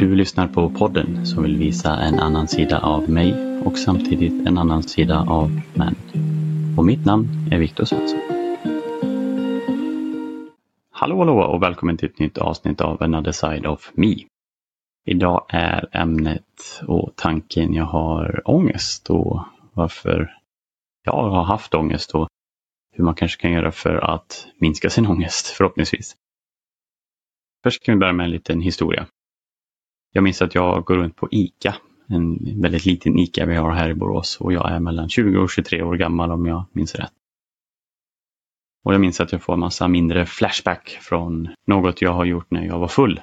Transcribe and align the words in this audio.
Du 0.00 0.14
lyssnar 0.14 0.48
på 0.48 0.70
podden 0.70 1.26
som 1.26 1.42
vill 1.42 1.56
visa 1.56 1.96
en 1.96 2.18
annan 2.18 2.48
sida 2.48 2.80
av 2.80 3.10
mig 3.10 3.60
och 3.64 3.78
samtidigt 3.78 4.46
en 4.46 4.58
annan 4.58 4.82
sida 4.82 5.24
av 5.28 5.60
män. 5.74 5.94
Och 6.78 6.84
mitt 6.84 7.04
namn 7.04 7.26
är 7.50 7.58
Viktor 7.58 7.84
Svensson. 7.84 8.20
Hallå 10.90 11.18
hallå 11.18 11.42
och 11.42 11.62
välkommen 11.62 11.96
till 11.96 12.08
ett 12.08 12.18
nytt 12.18 12.38
avsnitt 12.38 12.80
av 12.80 13.02
Another 13.02 13.32
Side 13.32 13.66
of 13.66 13.90
Me. 13.94 14.14
Idag 15.04 15.46
är 15.48 15.88
ämnet 15.92 16.82
och 16.86 17.12
tanken 17.16 17.74
jag 17.74 17.84
har 17.84 18.42
ångest 18.44 19.10
och 19.10 19.44
varför 19.72 20.36
jag 21.04 21.12
har 21.12 21.44
haft 21.44 21.74
ångest 21.74 22.14
och 22.14 22.28
hur 22.92 23.04
man 23.04 23.14
kanske 23.14 23.40
kan 23.42 23.52
göra 23.52 23.72
för 23.72 23.94
att 24.14 24.46
minska 24.58 24.90
sin 24.90 25.06
ångest 25.06 25.46
förhoppningsvis. 25.46 26.16
Först 27.62 27.82
kan 27.82 27.94
vi 27.94 27.98
börja 27.98 28.12
med 28.12 28.24
en 28.24 28.30
liten 28.30 28.60
historia. 28.60 29.06
Jag 30.12 30.24
minns 30.24 30.42
att 30.42 30.54
jag 30.54 30.84
går 30.84 30.96
runt 30.96 31.16
på 31.16 31.28
ICA, 31.30 31.74
en 32.08 32.38
väldigt 32.60 32.86
liten 32.86 33.18
ICA 33.18 33.46
vi 33.46 33.56
har 33.56 33.72
här 33.72 33.90
i 33.90 33.94
Borås 33.94 34.40
och 34.40 34.52
jag 34.52 34.70
är 34.72 34.80
mellan 34.80 35.08
20 35.08 35.38
och 35.38 35.50
23 35.50 35.82
år 35.82 35.96
gammal 35.96 36.30
om 36.30 36.46
jag 36.46 36.64
minns 36.72 36.94
rätt. 36.94 37.12
Och 38.84 38.94
jag 38.94 39.00
minns 39.00 39.20
att 39.20 39.32
jag 39.32 39.42
får 39.42 39.52
en 39.52 39.60
massa 39.60 39.88
mindre 39.88 40.26
flashback 40.26 40.98
från 41.00 41.48
något 41.66 42.02
jag 42.02 42.12
har 42.12 42.24
gjort 42.24 42.50
när 42.50 42.64
jag 42.64 42.78
var 42.78 42.88
full. 42.88 43.20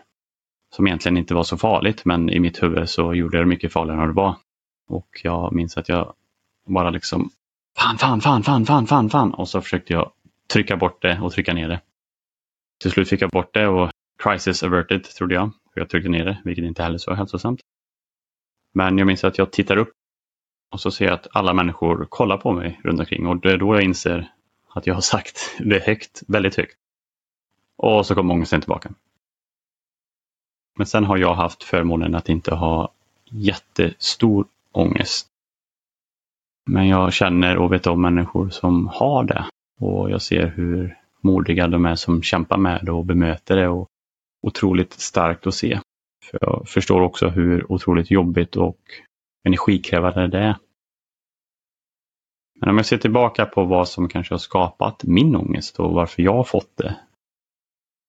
Som 0.75 0.87
egentligen 0.87 1.17
inte 1.17 1.33
var 1.33 1.43
så 1.43 1.57
farligt 1.57 2.05
men 2.05 2.29
i 2.29 2.39
mitt 2.39 2.63
huvud 2.63 2.89
så 2.89 3.13
gjorde 3.13 3.37
jag 3.37 3.45
det 3.45 3.49
mycket 3.49 3.73
farligare 3.73 4.01
än 4.01 4.07
det 4.07 4.13
var. 4.13 4.35
Och 4.89 5.21
jag 5.23 5.53
minns 5.53 5.77
att 5.77 5.89
jag 5.89 6.13
bara 6.67 6.89
liksom 6.89 7.29
Fan, 7.77 7.97
fan, 7.97 8.21
fan, 8.21 8.43
fan, 8.43 8.65
fan, 8.65 8.87
fan, 8.87 9.09
fan 9.09 9.33
och 9.33 9.49
så 9.49 9.61
försökte 9.61 9.93
jag 9.93 10.11
trycka 10.53 10.77
bort 10.77 11.01
det 11.01 11.19
och 11.19 11.31
trycka 11.31 11.53
ner 11.53 11.67
det. 11.69 11.81
Till 12.81 12.91
slut 12.91 13.09
fick 13.09 13.21
jag 13.21 13.29
bort 13.29 13.53
det 13.53 13.67
och 13.67 13.91
crisis 14.23 14.63
averted 14.63 15.03
trodde 15.03 15.35
jag. 15.35 15.51
Och 15.77 15.81
jag 15.81 15.89
tryckte 15.89 16.09
ner 16.09 16.25
det, 16.25 16.41
vilket 16.45 16.65
inte 16.65 16.83
heller 16.83 16.97
så 16.97 17.13
hälsosamt. 17.13 17.61
Men 18.73 18.97
jag 18.97 19.07
minns 19.07 19.23
att 19.23 19.37
jag 19.37 19.51
tittar 19.51 19.77
upp 19.77 19.91
och 20.71 20.79
så 20.79 20.91
ser 20.91 21.05
jag 21.05 21.13
att 21.13 21.27
alla 21.31 21.53
människor 21.53 22.05
kollar 22.09 22.37
på 22.37 22.51
mig 22.51 22.79
runt 22.83 22.99
omkring 22.99 23.27
och 23.27 23.37
det 23.37 23.51
är 23.51 23.57
då 23.57 23.75
jag 23.75 23.83
inser 23.83 24.31
att 24.69 24.87
jag 24.87 24.93
har 24.93 25.01
sagt 25.01 25.39
det 25.59 25.85
högt, 25.85 26.23
väldigt 26.27 26.55
högt. 26.55 26.77
Och 27.75 28.05
så 28.05 28.15
kom 28.15 28.31
ångesten 28.31 28.61
tillbaka. 28.61 28.89
Men 30.77 30.87
sen 30.87 31.03
har 31.03 31.17
jag 31.17 31.35
haft 31.35 31.63
förmånen 31.63 32.15
att 32.15 32.29
inte 32.29 32.55
ha 32.55 32.91
jättestor 33.25 34.47
ångest. 34.71 35.27
Men 36.65 36.87
jag 36.87 37.13
känner 37.13 37.57
och 37.57 37.73
vet 37.73 37.87
om 37.87 38.01
människor 38.01 38.49
som 38.49 38.87
har 38.87 39.23
det. 39.23 39.45
Och 39.79 40.11
jag 40.11 40.21
ser 40.21 40.47
hur 40.47 40.97
modiga 41.21 41.67
de 41.67 41.85
är 41.85 41.95
som 41.95 42.23
kämpar 42.23 42.57
med 42.57 42.79
det 42.83 42.91
och 42.91 43.05
bemöter 43.05 43.55
det. 43.55 43.67
Och 43.67 43.87
otroligt 44.47 44.93
starkt 44.93 45.47
att 45.47 45.53
se. 45.53 45.79
För 46.25 46.39
jag 46.41 46.67
förstår 46.67 47.01
också 47.01 47.27
hur 47.27 47.71
otroligt 47.71 48.11
jobbigt 48.11 48.55
och 48.55 48.79
energikrävande 49.47 50.27
det 50.27 50.39
är. 50.39 50.55
Men 52.59 52.69
om 52.69 52.77
jag 52.77 52.85
ser 52.85 52.97
tillbaka 52.97 53.45
på 53.45 53.63
vad 53.63 53.87
som 53.87 54.09
kanske 54.09 54.33
har 54.33 54.39
skapat 54.39 55.03
min 55.03 55.35
ångest 55.35 55.79
och 55.79 55.93
varför 55.93 56.23
jag 56.23 56.33
har 56.33 56.43
fått 56.43 56.77
det. 56.77 56.97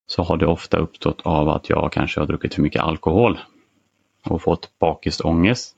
Så 0.07 0.23
har 0.23 0.37
det 0.37 0.47
ofta 0.47 0.77
uppstått 0.77 1.21
av 1.21 1.49
att 1.49 1.69
jag 1.69 1.91
kanske 1.91 2.19
har 2.19 2.27
druckit 2.27 2.53
för 2.53 2.61
mycket 2.61 2.81
alkohol 2.81 3.39
och 4.25 4.41
fått 4.41 4.79
bakisångest. 4.79 5.75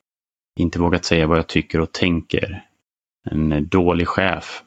Inte 0.59 0.79
vågat 0.79 1.05
säga 1.05 1.27
vad 1.27 1.37
jag 1.37 1.47
tycker 1.47 1.79
och 1.81 1.91
tänker. 1.91 2.65
En 3.31 3.67
dålig 3.67 4.07
chef. 4.07 4.63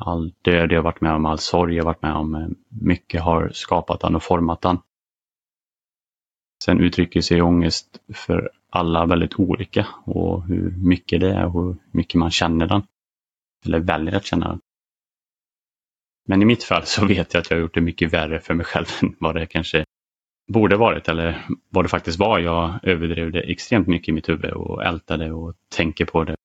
All 0.00 0.32
död 0.42 0.72
jag 0.72 0.82
varit 0.82 1.00
med 1.00 1.12
om, 1.12 1.26
all 1.26 1.38
sorg 1.38 1.76
jag 1.76 1.84
varit 1.84 2.02
med 2.02 2.14
om. 2.14 2.54
Mycket 2.68 3.22
har 3.22 3.50
skapat 3.54 4.00
den 4.00 4.16
och 4.16 4.22
format 4.22 4.60
den. 4.60 4.78
Sen 6.64 6.80
uttrycker 6.80 7.20
sig 7.20 7.42
ångest 7.42 8.00
för 8.14 8.50
alla 8.70 9.06
väldigt 9.06 9.40
olika 9.40 9.86
och 10.04 10.46
hur 10.46 10.70
mycket 10.70 11.20
det 11.20 11.30
är 11.30 11.44
och 11.44 11.64
hur 11.64 11.76
mycket 11.90 12.14
man 12.14 12.30
känner 12.30 12.66
den. 12.66 12.82
Eller 13.66 13.78
väljer 13.78 14.16
att 14.16 14.26
känna 14.26 14.48
den. 14.48 14.60
Men 16.28 16.42
i 16.42 16.44
mitt 16.44 16.64
fall 16.64 16.82
så 16.86 17.06
vet 17.06 17.34
jag 17.34 17.40
att 17.40 17.50
jag 17.50 17.56
har 17.56 17.62
gjort 17.62 17.74
det 17.74 17.80
mycket 17.80 18.12
värre 18.12 18.40
för 18.40 18.54
mig 18.54 18.66
själv 18.66 18.86
än 19.02 19.16
vad 19.18 19.34
det 19.34 19.46
kanske 19.46 19.84
borde 20.52 20.76
varit 20.76 21.08
eller 21.08 21.46
vad 21.68 21.84
det 21.84 21.88
faktiskt 21.88 22.18
var. 22.18 22.38
Jag 22.38 22.78
överdrev 22.82 23.32
det 23.32 23.40
extremt 23.40 23.86
mycket 23.86 24.08
i 24.08 24.12
mitt 24.12 24.28
huvud 24.28 24.50
och 24.50 24.84
ältade 24.84 25.32
och 25.32 25.54
tänker 25.68 26.04
på 26.04 26.24
det. 26.24 26.36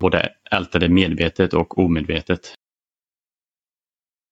Både 0.00 0.34
ältade 0.50 0.88
medvetet 0.88 1.54
och 1.54 1.78
omedvetet. 1.78 2.54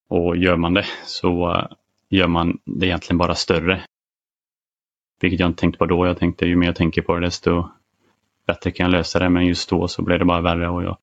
Och 0.09 0.37
gör 0.37 0.57
man 0.57 0.75
det 0.75 0.87
så 1.05 1.63
gör 2.09 2.29
man 2.29 2.59
det 2.65 2.87
egentligen 2.87 3.19
bara 3.19 3.35
större 3.35 3.83
vilket 5.21 5.41
jag 5.41 5.49
inte 5.49 5.61
tänkte 5.61 5.79
på 5.79 5.87
då. 5.87 6.07
Jag 6.07 6.19
tänkte 6.19 6.47
ju 6.47 6.57
mer 6.57 6.67
jag 6.67 6.77
tänker 6.77 7.03
på 7.03 7.15
det 7.15 7.27
desto 7.27 7.69
bättre 8.47 8.71
kan 8.71 8.85
jag 8.85 8.93
lösa 8.93 9.19
det. 9.19 9.29
Men 9.29 9.47
just 9.47 9.71
då 9.71 9.89
så 9.89 10.03
blev 10.03 10.19
det 10.19 10.25
bara 10.25 10.41
värre 10.41 10.69
och 10.69 10.83
jag 10.85 10.99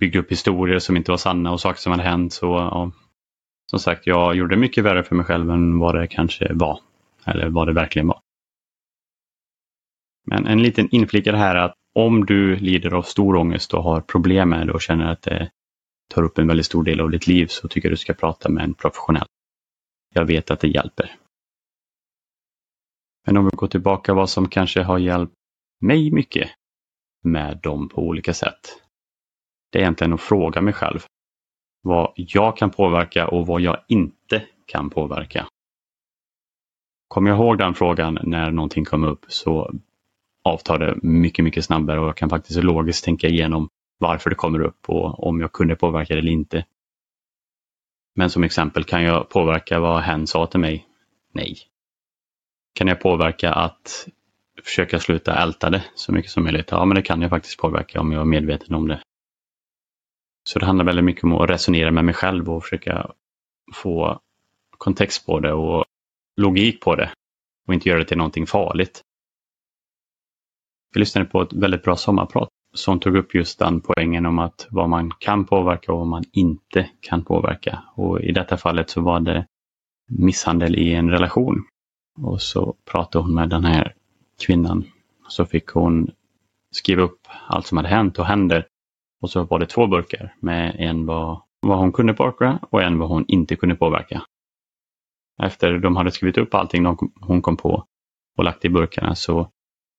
byggde 0.00 0.18
upp 0.18 0.32
historier 0.32 0.78
som 0.78 0.96
inte 0.96 1.10
var 1.10 1.18
sanna 1.18 1.52
och 1.52 1.60
saker 1.60 1.80
som 1.80 1.92
hade 1.92 2.04
hänt. 2.04 2.32
Så 2.32 2.46
ja, 2.46 2.92
som 3.70 3.78
sagt, 3.78 4.06
jag 4.06 4.36
gjorde 4.36 4.56
mycket 4.56 4.84
värre 4.84 5.04
för 5.04 5.14
mig 5.14 5.26
själv 5.26 5.50
än 5.50 5.78
vad 5.78 5.94
det 5.94 6.06
kanske 6.06 6.54
var. 6.54 6.80
Eller 7.26 7.48
vad 7.48 7.68
det 7.68 7.72
verkligen 7.72 8.08
var. 8.08 8.20
Men 10.26 10.46
en 10.46 10.62
liten 10.62 10.88
inflikare 10.90 11.36
här 11.36 11.54
att 11.54 11.74
om 11.94 12.26
du 12.26 12.56
lider 12.56 12.94
av 12.94 13.02
stor 13.02 13.36
ångest 13.36 13.74
och 13.74 13.82
har 13.82 14.00
problem 14.00 14.48
med 14.48 14.66
det 14.66 14.72
och 14.72 14.82
känner 14.82 15.12
att 15.12 15.22
det 15.22 15.50
tar 16.10 16.22
upp 16.22 16.38
en 16.38 16.46
väldigt 16.46 16.66
stor 16.66 16.84
del 16.84 17.00
av 17.00 17.10
ditt 17.10 17.26
liv 17.26 17.46
så 17.46 17.68
tycker 17.68 17.88
jag 17.88 17.92
du 17.92 17.96
ska 17.96 18.12
prata 18.12 18.48
med 18.48 18.64
en 18.64 18.74
professionell. 18.74 19.26
Jag 20.14 20.24
vet 20.24 20.50
att 20.50 20.60
det 20.60 20.68
hjälper. 20.68 21.16
Men 23.26 23.36
om 23.36 23.44
vi 23.44 23.50
går 23.56 23.66
tillbaka 23.66 24.14
vad 24.14 24.30
som 24.30 24.48
kanske 24.48 24.82
har 24.82 24.98
hjälpt 24.98 25.34
mig 25.80 26.10
mycket 26.10 26.50
med 27.22 27.60
dem 27.62 27.88
på 27.88 28.02
olika 28.02 28.34
sätt. 28.34 28.82
Det 29.72 29.78
är 29.78 29.82
egentligen 29.82 30.12
att 30.12 30.20
fråga 30.20 30.60
mig 30.60 30.74
själv 30.74 31.00
vad 31.82 32.12
jag 32.16 32.56
kan 32.56 32.70
påverka 32.70 33.28
och 33.28 33.46
vad 33.46 33.60
jag 33.60 33.76
inte 33.88 34.42
kan 34.66 34.90
påverka. 34.90 35.46
Kommer 37.08 37.30
jag 37.30 37.38
ihåg 37.38 37.58
den 37.58 37.74
frågan 37.74 38.18
när 38.22 38.50
någonting 38.50 38.84
kom 38.84 39.04
upp 39.04 39.24
så 39.28 39.74
avtar 40.44 40.78
det 40.78 40.98
mycket, 41.02 41.44
mycket 41.44 41.64
snabbare 41.64 42.00
och 42.00 42.06
jag 42.06 42.16
kan 42.16 42.30
faktiskt 42.30 42.62
logiskt 42.62 43.04
tänka 43.04 43.28
igenom 43.28 43.68
varför 43.98 44.30
det 44.30 44.36
kommer 44.36 44.60
upp 44.60 44.88
och 44.88 45.26
om 45.26 45.40
jag 45.40 45.52
kunde 45.52 45.76
påverka 45.76 46.14
det 46.14 46.20
eller 46.20 46.32
inte. 46.32 46.64
Men 48.14 48.30
som 48.30 48.44
exempel, 48.44 48.84
kan 48.84 49.02
jag 49.02 49.28
påverka 49.28 49.80
vad 49.80 50.02
hen 50.02 50.26
sa 50.26 50.46
till 50.46 50.60
mig? 50.60 50.86
Nej. 51.32 51.56
Kan 52.74 52.88
jag 52.88 53.00
påverka 53.00 53.52
att 53.52 54.08
försöka 54.64 55.00
sluta 55.00 55.42
älta 55.42 55.70
det 55.70 55.84
så 55.94 56.12
mycket 56.12 56.30
som 56.30 56.44
möjligt? 56.44 56.70
Ja, 56.70 56.84
men 56.84 56.94
det 56.94 57.02
kan 57.02 57.20
jag 57.20 57.30
faktiskt 57.30 57.58
påverka 57.58 58.00
om 58.00 58.12
jag 58.12 58.20
är 58.20 58.24
medveten 58.24 58.74
om 58.74 58.88
det. 58.88 59.02
Så 60.48 60.58
det 60.58 60.66
handlar 60.66 60.84
väldigt 60.84 61.04
mycket 61.04 61.24
om 61.24 61.32
att 61.32 61.50
resonera 61.50 61.90
med 61.90 62.04
mig 62.04 62.14
själv 62.14 62.50
och 62.50 62.62
försöka 62.62 63.10
få 63.74 64.20
kontext 64.78 65.26
på 65.26 65.40
det 65.40 65.52
och 65.52 65.84
logik 66.36 66.80
på 66.80 66.94
det 66.94 67.10
och 67.66 67.74
inte 67.74 67.88
göra 67.88 67.98
det 67.98 68.04
till 68.04 68.16
någonting 68.16 68.46
farligt. 68.46 69.02
Vi 70.94 71.00
lyssnade 71.00 71.26
på 71.26 71.42
ett 71.42 71.52
väldigt 71.52 71.82
bra 71.82 71.96
sommarprat 71.96 72.48
som 72.74 73.00
tog 73.00 73.16
upp 73.16 73.34
just 73.34 73.58
den 73.58 73.80
poängen 73.80 74.26
om 74.26 74.38
att 74.38 74.66
vad 74.70 74.88
man 74.88 75.10
kan 75.18 75.44
påverka 75.44 75.92
och 75.92 75.98
vad 75.98 76.08
man 76.08 76.24
inte 76.32 76.90
kan 77.00 77.24
påverka. 77.24 77.82
Och 77.94 78.20
i 78.20 78.32
detta 78.32 78.56
fallet 78.56 78.90
så 78.90 79.00
var 79.00 79.20
det 79.20 79.46
misshandel 80.08 80.76
i 80.76 80.94
en 80.94 81.10
relation. 81.10 81.66
Och 82.22 82.42
så 82.42 82.76
pratade 82.84 83.24
hon 83.24 83.34
med 83.34 83.48
den 83.48 83.64
här 83.64 83.94
kvinnan. 84.46 84.84
Så 85.28 85.46
fick 85.46 85.68
hon 85.68 86.10
skriva 86.70 87.02
upp 87.02 87.20
allt 87.46 87.66
som 87.66 87.76
hade 87.76 87.88
hänt 87.88 88.18
och 88.18 88.26
händer. 88.26 88.66
Och 89.20 89.30
så 89.30 89.44
var 89.44 89.58
det 89.58 89.66
två 89.66 89.86
burkar 89.86 90.34
med 90.40 90.76
en 90.78 91.06
vad, 91.06 91.42
vad 91.60 91.78
hon 91.78 91.92
kunde 91.92 92.14
påverka 92.14 92.58
och 92.70 92.82
en 92.82 92.98
vad 92.98 93.08
hon 93.08 93.24
inte 93.28 93.56
kunde 93.56 93.74
påverka. 93.74 94.22
Efter 95.42 95.78
de 95.78 95.96
hade 95.96 96.10
skrivit 96.10 96.38
upp 96.38 96.54
allting 96.54 96.96
hon 97.20 97.42
kom 97.42 97.56
på 97.56 97.86
och 98.36 98.44
lagt 98.44 98.64
i 98.64 98.68
burkarna 98.68 99.14
så 99.14 99.50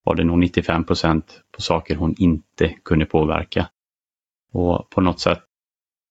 var 0.04 0.16
det 0.16 0.24
nog 0.24 0.40
95 0.40 0.84
procent 0.84 1.42
på 1.52 1.62
saker 1.62 1.96
hon 1.96 2.16
inte 2.18 2.70
kunde 2.70 3.06
påverka. 3.06 3.70
Och 4.52 4.90
på 4.90 5.02
något 5.02 5.20
sätt 5.20 5.44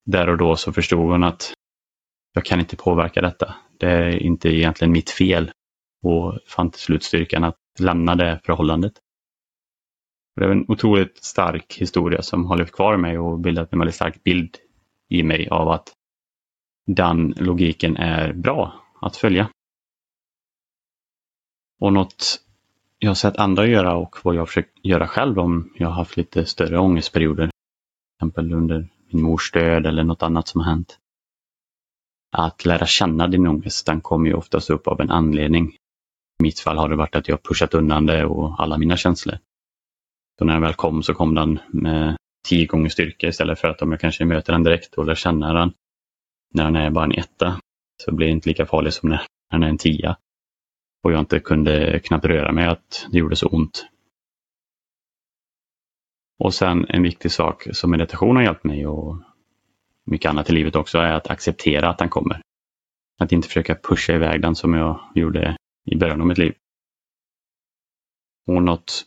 där 0.06 0.28
och 0.28 0.38
då 0.38 0.56
så 0.56 0.72
förstod 0.72 1.10
hon 1.10 1.24
att 1.24 1.52
jag 2.34 2.44
kan 2.44 2.60
inte 2.60 2.76
påverka 2.76 3.20
detta. 3.20 3.54
Det 3.78 3.86
är 3.86 4.22
inte 4.22 4.48
egentligen 4.48 4.92
mitt 4.92 5.10
fel 5.10 5.50
och 6.04 6.38
fann 6.46 6.70
till 6.70 6.80
slut 6.80 7.02
styrkan 7.02 7.44
att 7.44 7.58
lämna 7.78 8.14
det 8.14 8.40
förhållandet. 8.44 8.92
Det 10.36 10.44
är 10.44 10.48
en 10.48 10.64
otroligt 10.68 11.24
stark 11.24 11.76
historia 11.78 12.22
som 12.22 12.46
har 12.46 12.58
levt 12.58 12.72
kvar 12.72 12.94
i 12.94 12.98
mig 12.98 13.18
och 13.18 13.38
bildat 13.38 13.72
en 13.72 13.78
väldigt 13.78 13.94
stark 13.94 14.24
bild 14.24 14.56
i 15.08 15.22
mig 15.22 15.48
av 15.48 15.68
att 15.68 15.92
den 16.86 17.34
logiken 17.36 17.96
är 17.96 18.32
bra 18.32 18.82
att 19.00 19.16
följa. 19.16 19.50
Och 21.80 21.92
något 21.92 22.40
jag 22.98 23.10
har 23.10 23.14
sett 23.14 23.36
andra 23.36 23.66
göra 23.66 23.96
och 23.96 24.16
vad 24.22 24.34
jag 24.34 24.48
försökt 24.48 24.78
göra 24.82 25.06
själv 25.06 25.38
om 25.38 25.72
jag 25.74 25.88
har 25.88 25.94
haft 25.94 26.16
lite 26.16 26.46
större 26.46 26.78
ångestperioder. 26.78 27.46
Till 27.46 28.16
exempel 28.16 28.52
under 28.52 28.88
min 29.12 29.22
mors 29.22 29.52
död 29.52 29.86
eller 29.86 30.04
något 30.04 30.22
annat 30.22 30.48
som 30.48 30.60
har 30.60 30.70
hänt. 30.70 30.98
Att 32.32 32.64
lära 32.64 32.86
känna 32.86 33.26
din 33.26 33.46
ångest, 33.46 33.86
den 33.86 34.00
kommer 34.00 34.26
ju 34.26 34.34
oftast 34.34 34.70
upp 34.70 34.86
av 34.86 35.00
en 35.00 35.10
anledning. 35.10 35.76
I 36.40 36.42
mitt 36.42 36.60
fall 36.60 36.78
har 36.78 36.88
det 36.88 36.96
varit 36.96 37.16
att 37.16 37.28
jag 37.28 37.42
pushat 37.42 37.74
undan 37.74 38.06
det 38.06 38.24
och 38.24 38.62
alla 38.62 38.78
mina 38.78 38.96
känslor. 38.96 39.38
Så 40.38 40.44
när 40.44 40.52
den 40.52 40.62
väl 40.62 40.74
kom 40.74 41.02
så 41.02 41.14
kom 41.14 41.34
den 41.34 41.58
med 41.68 42.16
tio 42.48 42.66
gånger 42.66 42.88
styrka 42.88 43.28
istället 43.28 43.58
för 43.58 43.68
att 43.68 43.82
om 43.82 43.90
jag 43.90 44.00
kanske 44.00 44.24
möter 44.24 44.52
den 44.52 44.62
direkt 44.62 44.94
och 44.94 45.06
lär 45.06 45.14
känna 45.14 45.52
den 45.52 45.72
när 46.54 46.64
den 46.64 46.76
är 46.76 46.90
bara 46.90 47.04
en 47.04 47.12
etta 47.12 47.60
så 48.02 48.14
blir 48.14 48.26
det 48.26 48.32
inte 48.32 48.48
lika 48.48 48.66
farligt 48.66 48.94
som 48.94 49.08
när 49.08 49.26
den 49.50 49.62
är 49.62 49.68
en 49.68 49.78
tia. 49.78 50.16
Och 51.02 51.12
jag 51.12 51.20
inte 51.20 51.40
kunde 51.40 52.00
knappt 52.00 52.24
röra 52.24 52.52
mig 52.52 52.66
att 52.66 53.06
det 53.12 53.18
gjorde 53.18 53.36
så 53.36 53.48
ont. 53.48 53.86
Och 56.38 56.54
sen 56.54 56.86
en 56.88 57.02
viktig 57.02 57.32
sak 57.32 57.66
som 57.72 57.90
meditation 57.90 58.36
har 58.36 58.42
hjälpt 58.42 58.64
mig 58.64 58.86
och 58.86 59.16
mycket 60.04 60.30
annat 60.30 60.50
i 60.50 60.52
livet 60.52 60.76
också 60.76 60.98
är 60.98 61.12
att 61.12 61.30
acceptera 61.30 61.88
att 61.88 61.98
den 61.98 62.08
kommer. 62.08 62.40
Att 63.20 63.32
inte 63.32 63.48
försöka 63.48 63.74
pusha 63.74 64.12
iväg 64.12 64.42
den 64.42 64.54
som 64.54 64.74
jag 64.74 65.00
gjorde 65.14 65.56
i 65.84 65.96
början 65.96 66.20
av 66.20 66.26
mitt 66.26 66.38
liv. 66.38 66.54
Och 68.46 68.62
något 68.62 69.04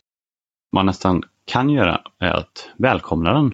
man 0.72 0.86
nästan 0.86 1.22
kan 1.44 1.70
göra 1.70 2.02
är 2.18 2.30
att 2.30 2.70
välkomna 2.76 3.32
den. 3.32 3.52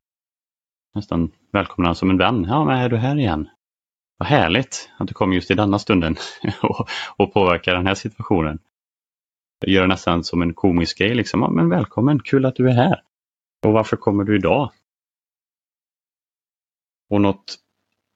Nästan 0.95 1.33
välkomna 1.53 1.89
den 1.89 1.95
som 1.95 2.11
en 2.11 2.19
vän. 2.19 2.45
Ja, 2.49 2.65
men 2.65 2.79
är 2.79 2.89
du 2.89 2.97
här 2.97 3.19
igen? 3.19 3.49
Vad 4.19 4.29
härligt 4.29 4.91
att 4.99 5.09
du 5.09 5.15
kom 5.15 5.33
just 5.33 5.51
i 5.51 5.55
denna 5.55 5.79
stunden 5.79 6.17
och, 6.63 6.89
och 7.17 7.33
påverkar 7.33 7.75
den 7.75 7.87
här 7.87 7.95
situationen. 7.95 8.59
Göra 9.67 9.87
nästan 9.87 10.25
som 10.25 10.43
en 10.43 10.55
komisk 10.55 10.99
grej. 10.99 11.15
Liksom. 11.15 11.43
Ja, 11.43 11.51
men 11.51 11.69
välkommen, 11.69 12.21
kul 12.21 12.47
att 12.47 12.57
du 12.57 12.69
är 12.69 12.75
här. 12.75 13.03
Och 13.67 13.73
varför 13.73 13.97
kommer 13.97 14.25
du 14.25 14.37
idag? 14.37 14.73
Och 17.11 17.21
något 17.21 17.59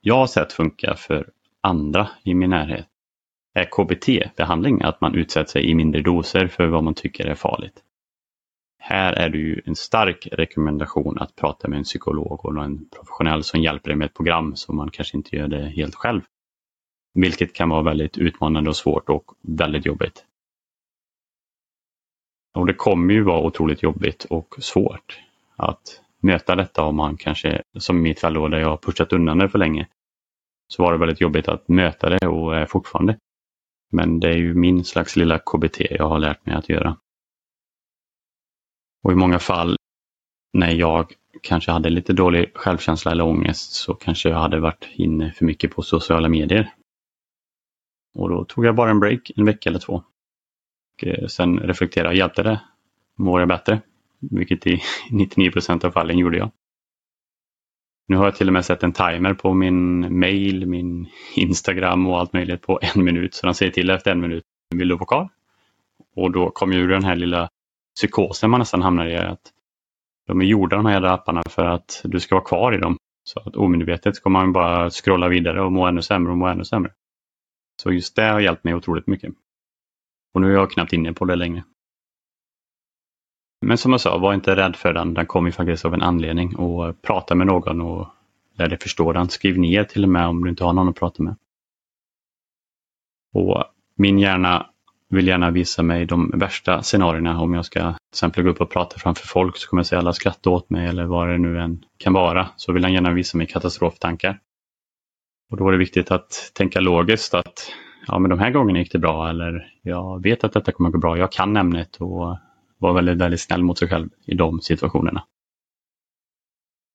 jag 0.00 0.14
har 0.14 0.26
sett 0.26 0.52
funka 0.52 0.94
för 0.94 1.30
andra 1.60 2.10
i 2.22 2.34
min 2.34 2.50
närhet 2.50 2.88
KBT-behandling, 3.64 4.82
att 4.82 5.00
man 5.00 5.14
utsätter 5.14 5.50
sig 5.50 5.70
i 5.70 5.74
mindre 5.74 6.02
doser 6.02 6.46
för 6.46 6.66
vad 6.66 6.84
man 6.84 6.94
tycker 6.94 7.26
är 7.26 7.34
farligt. 7.34 7.82
Här 8.78 9.12
är 9.12 9.28
det 9.28 9.38
ju 9.38 9.62
en 9.64 9.76
stark 9.76 10.28
rekommendation 10.32 11.18
att 11.18 11.36
prata 11.36 11.68
med 11.68 11.76
en 11.76 11.84
psykolog 11.84 12.44
och 12.44 12.64
en 12.64 12.88
professionell 12.88 13.44
som 13.44 13.60
hjälper 13.60 13.88
dig 13.88 13.96
med 13.96 14.06
ett 14.06 14.14
program 14.14 14.56
så 14.56 14.72
man 14.72 14.90
kanske 14.90 15.16
inte 15.16 15.36
gör 15.36 15.48
det 15.48 15.68
helt 15.68 15.94
själv. 15.94 16.20
Vilket 17.14 17.52
kan 17.52 17.68
vara 17.68 17.82
väldigt 17.82 18.18
utmanande 18.18 18.70
och 18.70 18.76
svårt 18.76 19.08
och 19.08 19.34
väldigt 19.40 19.86
jobbigt. 19.86 20.24
Och 22.54 22.66
det 22.66 22.74
kommer 22.74 23.14
ju 23.14 23.22
vara 23.22 23.40
otroligt 23.40 23.82
jobbigt 23.82 24.24
och 24.24 24.54
svårt 24.58 25.20
att 25.56 26.02
möta 26.20 26.56
detta 26.56 26.82
om 26.82 26.96
man 26.96 27.16
kanske, 27.16 27.62
som 27.78 27.98
i 27.98 28.00
mitt 28.00 28.20
fall 28.20 28.34
då, 28.34 28.48
där 28.48 28.58
jag 28.58 28.68
har 28.68 28.76
pushat 28.76 29.12
undan 29.12 29.38
det 29.38 29.48
för 29.48 29.58
länge, 29.58 29.88
så 30.68 30.82
var 30.82 30.92
det 30.92 30.98
väldigt 30.98 31.20
jobbigt 31.20 31.48
att 31.48 31.68
möta 31.68 32.08
det 32.10 32.26
och 32.26 32.56
är 32.56 32.66
fortfarande. 32.66 33.18
Men 33.90 34.20
det 34.20 34.28
är 34.28 34.36
ju 34.36 34.54
min 34.54 34.84
slags 34.84 35.16
lilla 35.16 35.38
KBT 35.38 35.80
jag 35.90 36.08
har 36.08 36.18
lärt 36.18 36.46
mig 36.46 36.54
att 36.54 36.68
göra. 36.68 36.96
Och 39.02 39.12
i 39.12 39.14
många 39.14 39.38
fall 39.38 39.76
när 40.52 40.70
jag 40.70 41.12
kanske 41.42 41.70
hade 41.70 41.90
lite 41.90 42.12
dålig 42.12 42.52
självkänsla 42.54 43.10
eller 43.10 43.24
ångest 43.24 43.72
så 43.72 43.94
kanske 43.94 44.28
jag 44.28 44.38
hade 44.38 44.60
varit 44.60 44.88
inne 44.94 45.32
för 45.32 45.44
mycket 45.44 45.74
på 45.74 45.82
sociala 45.82 46.28
medier. 46.28 46.74
Och 48.14 48.28
då 48.28 48.44
tog 48.44 48.66
jag 48.66 48.74
bara 48.74 48.90
en 48.90 49.00
break, 49.00 49.30
en 49.36 49.44
vecka 49.44 49.70
eller 49.70 49.78
två. 49.78 50.02
Och 50.96 51.06
eh, 51.06 51.26
sen 51.26 51.58
reflekterade, 51.58 52.08
jag. 52.08 52.18
hjälpte 52.18 52.42
det? 52.42 52.60
Mår 53.16 53.40
jag 53.40 53.48
bättre? 53.48 53.80
Vilket 54.18 54.66
i 54.66 54.82
99 55.10 55.50
procent 55.50 55.84
av 55.84 55.90
fallen 55.90 56.18
gjorde 56.18 56.38
jag. 56.38 56.50
Nu 58.08 58.16
har 58.16 58.24
jag 58.24 58.36
till 58.36 58.46
och 58.46 58.52
med 58.52 58.64
sett 58.64 58.82
en 58.82 58.92
timer 58.92 59.34
på 59.34 59.54
min 59.54 60.18
mail, 60.18 60.66
min 60.66 61.08
Instagram 61.34 62.06
och 62.06 62.18
allt 62.18 62.32
möjligt 62.32 62.62
på 62.62 62.80
en 62.82 63.04
minut. 63.04 63.34
Så 63.34 63.46
den 63.46 63.54
säger 63.54 63.72
till 63.72 63.90
efter 63.90 64.10
en 64.10 64.20
minut, 64.20 64.44
vill 64.74 64.88
du 64.88 64.94
vara 64.94 65.06
kvar? 65.06 65.28
Och 66.16 66.30
då 66.30 66.50
kommer 66.50 66.76
ju 66.76 66.86
den 66.86 67.04
här 67.04 67.16
lilla 67.16 67.48
psykosen 67.96 68.50
man 68.50 68.60
nästan 68.60 68.82
hamnar 68.82 69.06
i. 69.06 69.16
Att 69.16 69.52
de 70.26 70.40
är 70.40 70.44
gjorda 70.44 70.76
de 70.76 70.86
här 70.86 71.02
apparna 71.02 71.42
för 71.50 71.64
att 71.64 72.00
du 72.04 72.20
ska 72.20 72.34
vara 72.34 72.44
kvar 72.44 72.74
i 72.74 72.78
dem. 72.78 72.96
Så 73.24 73.40
att 73.40 73.56
omedvetet 73.56 74.22
kommer 74.22 74.40
man 74.40 74.52
bara 74.52 74.90
scrolla 74.90 75.28
vidare 75.28 75.62
och 75.62 75.72
må 75.72 75.86
ännu 75.86 76.02
sämre 76.02 76.32
och 76.32 76.38
må 76.38 76.46
ännu 76.46 76.64
sämre. 76.64 76.92
Så 77.82 77.92
just 77.92 78.16
det 78.16 78.22
har 78.22 78.40
hjälpt 78.40 78.64
mig 78.64 78.74
otroligt 78.74 79.06
mycket. 79.06 79.34
Och 80.34 80.40
nu 80.40 80.48
är 80.48 80.54
jag 80.54 80.70
knappt 80.70 80.92
inne 80.92 81.12
på 81.12 81.24
det 81.24 81.36
längre. 81.36 81.64
Men 83.60 83.78
som 83.78 83.92
jag 83.92 84.00
sa, 84.00 84.18
var 84.18 84.34
inte 84.34 84.56
rädd 84.56 84.76
för 84.76 84.92
den. 84.92 85.14
Den 85.14 85.26
kommer 85.26 85.50
faktiskt 85.50 85.84
av 85.84 85.94
en 85.94 86.02
anledning. 86.02 86.56
Och 86.56 87.02
prata 87.02 87.34
med 87.34 87.46
någon 87.46 87.80
och 87.80 88.06
lär 88.58 88.68
dig 88.68 88.78
förstå 88.78 89.12
den. 89.12 89.28
Skriv 89.28 89.58
ner 89.58 89.84
till 89.84 90.02
och 90.04 90.10
med 90.10 90.26
om 90.26 90.44
du 90.44 90.50
inte 90.50 90.64
har 90.64 90.72
någon 90.72 90.88
att 90.88 90.96
prata 90.96 91.22
med. 91.22 91.36
Och 93.34 93.64
min 93.96 94.18
hjärna 94.18 94.66
vill 95.08 95.28
gärna 95.28 95.50
visa 95.50 95.82
mig 95.82 96.06
de 96.06 96.30
värsta 96.34 96.82
scenarierna. 96.82 97.40
Om 97.40 97.54
jag 97.54 97.64
ska 97.64 97.80
till 97.80 97.98
exempel 98.12 98.44
gå 98.44 98.50
upp 98.50 98.60
och 98.60 98.70
prata 98.70 98.98
framför 98.98 99.26
folk 99.26 99.56
så 99.56 99.68
kommer 99.68 99.80
jag 99.80 99.86
säga 99.86 99.98
alla 99.98 100.12
skratta 100.12 100.50
åt 100.50 100.70
mig 100.70 100.86
eller 100.86 101.04
vad 101.04 101.28
det 101.28 101.38
nu 101.38 101.60
än 101.60 101.84
kan 101.98 102.12
vara. 102.12 102.48
Så 102.56 102.72
vill 102.72 102.84
han 102.84 102.92
gärna 102.92 103.12
visa 103.12 103.38
mig 103.38 103.46
katastroftankar. 103.46 104.40
Och 105.50 105.56
då 105.56 105.68
är 105.68 105.72
det 105.72 105.78
viktigt 105.78 106.10
att 106.10 106.52
tänka 106.54 106.80
logiskt 106.80 107.34
att 107.34 107.72
ja, 108.06 108.18
men 108.18 108.30
de 108.30 108.38
här 108.38 108.50
gångerna 108.50 108.78
gick 108.78 108.92
det 108.92 108.98
bra 108.98 109.28
eller 109.28 109.72
jag 109.82 110.22
vet 110.22 110.44
att 110.44 110.52
detta 110.52 110.72
kommer 110.72 110.88
att 110.88 110.92
gå 110.92 110.98
bra. 110.98 111.18
Jag 111.18 111.32
kan 111.32 111.56
ämnet 111.56 111.96
och 111.96 112.38
vara 112.78 112.92
väldigt, 112.92 113.18
väldigt 113.18 113.40
snäll 113.40 113.62
mot 113.62 113.78
sig 113.78 113.88
själv 113.88 114.08
i 114.26 114.34
de 114.34 114.60
situationerna. 114.60 115.24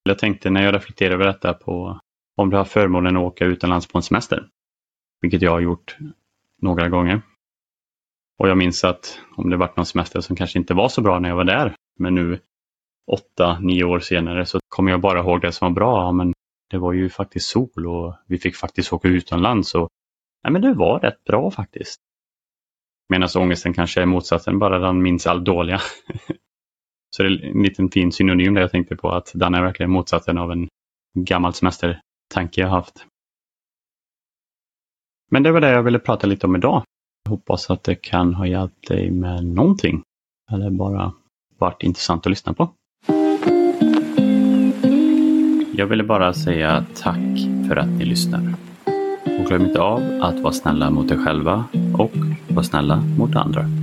Jag 0.04 0.20
tänkte 0.20 0.50
när 0.50 0.64
jag 0.64 0.76
reflekterade 0.76 1.16
över 1.16 1.26
detta 1.26 1.54
på 1.54 2.00
om 2.36 2.50
du 2.50 2.58
har 2.58 2.66
förmånen 2.66 3.18
att 3.18 3.24
åka 3.24 3.46
utomlands 3.46 3.88
på 3.88 3.98
en 3.98 4.04
semester, 4.04 4.50
vilket 5.22 5.42
jag 5.42 5.52
har 5.52 5.60
gjort 5.60 5.98
några 6.62 6.90
gånger. 6.90 7.22
Och 8.38 8.50
jag 8.50 8.58
minns 8.58 8.84
att 8.84 9.20
om 9.36 9.50
det 9.50 9.58
varit 9.58 9.78
någon 9.78 9.86
semester 9.86 10.22
som 10.22 10.36
kanske 10.36 10.60
inte 10.60 10.74
var 10.74 10.90
så 10.90 11.02
bra 11.02 11.20
när 11.20 11.30
jag 11.30 11.36
var 11.36 11.44
där, 11.44 11.76
men 12.00 12.16
nu 12.16 12.40
åtta, 13.12 13.60
nio 13.60 13.84
år 13.84 14.00
senare 14.00 14.46
så 14.46 14.60
kommer 14.70 14.92
jag 14.92 15.02
bara 15.02 15.20
ihåg 15.20 15.42
det 15.42 15.52
som 15.52 15.68
var 15.68 15.76
bra. 15.76 16.12
Men 16.12 16.34
det 16.70 16.78
var 16.78 16.94
ju 16.94 17.10
faktiskt 17.10 17.50
sol 17.50 17.88
och 17.88 18.16
vi 18.28 18.38
fick 18.38 18.56
faktiskt 18.56 18.94
åka 18.94 19.08
utomlands 19.08 19.76
och 19.76 19.90
ja, 20.44 20.50
men 20.50 20.62
det 20.62 20.74
var 20.74 21.00
rätt 21.00 21.24
bra 21.24 21.52
faktiskt. 21.52 22.00
Medan 23.10 23.30
ångesten 23.36 23.74
kanske 23.74 24.02
är 24.02 24.06
motsatsen, 24.06 24.60
bara 24.60 24.80
den 24.80 25.02
minns 25.02 25.28
allt 25.28 25.46
dåliga. 25.46 25.82
Så 27.16 27.24
det 27.24 27.30
är 27.30 27.46
en 27.46 27.64
liten 27.64 27.92
fin 27.92 28.12
synonym 28.12 28.54
där 28.54 28.62
jag 28.62 28.72
tänkte 28.72 28.96
på 28.96 29.10
att 29.10 29.32
den 29.36 29.56
är 29.56 29.64
verkligen 29.64 29.92
motsatsen 29.92 30.38
av 30.38 30.52
en 30.52 30.68
gammal 31.20 31.54
semestertanke 31.54 32.62
jag 32.62 32.70
haft. 32.70 33.06
Men 35.32 35.44
det 35.44 35.52
var 35.52 35.62
det 35.62 35.70
jag 35.70 35.84
ville 35.84 36.00
prata 36.00 36.28
lite 36.28 36.48
om 36.48 36.56
idag. 36.56 36.84
Jag 37.24 37.30
hoppas 37.30 37.70
att 37.70 37.84
det 37.84 37.96
kan 37.96 38.34
ha 38.34 38.48
hjälpt 38.48 38.88
dig 38.88 39.12
med 39.12 39.46
någonting. 39.46 40.04
Eller 40.52 40.70
bara 40.70 41.14
varit 41.58 41.84
intressant 41.84 42.26
att 42.26 42.30
lyssna 42.30 42.54
på. 42.54 42.74
Jag 45.76 45.88
ville 45.88 46.04
bara 46.04 46.34
säga 46.34 46.86
tack 46.96 47.40
för 47.68 47.76
att 47.76 47.90
ni 47.90 48.06
lyssnar. 48.06 48.73
Och 49.44 49.50
glöm 49.50 49.66
inte 49.66 49.82
av 49.82 50.20
att 50.22 50.40
vara 50.40 50.54
snälla 50.54 50.92
mot 50.92 51.12
er 51.12 51.18
själva 51.18 51.64
och 51.98 52.12
vara 52.48 52.64
snälla 52.64 53.04
mot 53.18 53.36
andra. 53.36 53.83